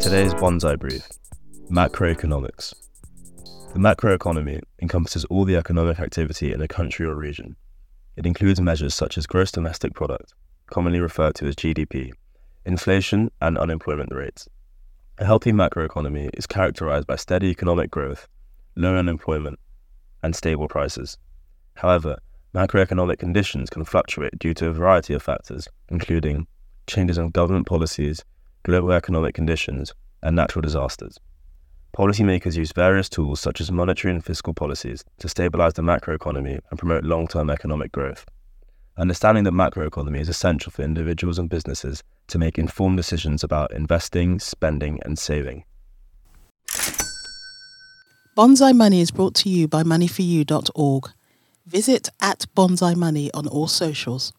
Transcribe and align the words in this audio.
Today's 0.00 0.34
Bonsai 0.34 0.76
Brief 0.76 1.08
Macroeconomics. 1.70 2.74
The 3.72 3.78
macroeconomy 3.78 4.60
encompasses 4.82 5.24
all 5.26 5.44
the 5.44 5.54
economic 5.54 6.00
activity 6.00 6.52
in 6.52 6.60
a 6.60 6.66
country 6.66 7.06
or 7.06 7.14
region. 7.14 7.54
It 8.16 8.26
includes 8.26 8.60
measures 8.60 8.94
such 8.94 9.16
as 9.16 9.28
gross 9.28 9.52
domestic 9.52 9.94
product, 9.94 10.34
commonly 10.66 10.98
referred 10.98 11.36
to 11.36 11.46
as 11.46 11.54
GDP, 11.54 12.10
inflation, 12.66 13.30
and 13.40 13.56
unemployment 13.56 14.12
rates. 14.12 14.48
A 15.18 15.24
healthy 15.24 15.52
macroeconomy 15.52 16.30
is 16.34 16.48
characterized 16.48 17.06
by 17.06 17.14
steady 17.14 17.50
economic 17.50 17.92
growth, 17.92 18.26
low 18.74 18.96
unemployment, 18.96 19.60
and 20.24 20.34
stable 20.34 20.66
prices. 20.66 21.16
However, 21.74 22.18
macroeconomic 22.54 23.18
conditions 23.18 23.70
can 23.70 23.84
fluctuate 23.84 24.36
due 24.40 24.54
to 24.54 24.66
a 24.66 24.72
variety 24.72 25.14
of 25.14 25.22
factors, 25.22 25.68
including 25.88 26.48
changes 26.86 27.18
in 27.18 27.30
government 27.30 27.66
policies, 27.66 28.24
global 28.62 28.92
economic 28.92 29.34
conditions, 29.34 29.92
and 30.22 30.36
natural 30.36 30.62
disasters. 30.62 31.18
Policymakers 31.96 32.56
use 32.56 32.72
various 32.72 33.08
tools 33.08 33.40
such 33.40 33.60
as 33.60 33.72
monetary 33.72 34.14
and 34.14 34.24
fiscal 34.24 34.54
policies 34.54 35.04
to 35.18 35.28
stabilize 35.28 35.74
the 35.74 35.82
macroeconomy 35.82 36.60
and 36.70 36.78
promote 36.78 37.04
long 37.04 37.26
term 37.26 37.50
economic 37.50 37.90
growth. 37.90 38.24
Understanding 38.96 39.44
the 39.44 39.50
macroeconomy 39.50 40.20
is 40.20 40.28
essential 40.28 40.70
for 40.70 40.82
individuals 40.82 41.38
and 41.38 41.48
businesses 41.48 42.02
to 42.28 42.38
make 42.38 42.58
informed 42.58 42.96
decisions 42.96 43.42
about 43.42 43.72
investing, 43.72 44.38
spending, 44.38 45.00
and 45.04 45.18
saving. 45.18 45.64
Bonsai 48.36 48.74
Money 48.74 49.00
is 49.00 49.10
brought 49.10 49.34
to 49.36 49.48
you 49.48 49.66
by 49.66 49.82
moneyforyou.org. 49.82 51.10
Visit 51.66 52.10
at 52.20 52.46
Bonsai 52.56 52.94
Money 52.94 53.30
on 53.32 53.46
all 53.48 53.66
socials. 53.66 54.32